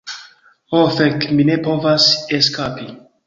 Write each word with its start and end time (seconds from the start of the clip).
Oh 0.77 0.87
fek, 0.95 1.27
mi 1.35 1.45
ne 1.51 1.59
povas 1.69 2.09
eskapi! 2.39 2.89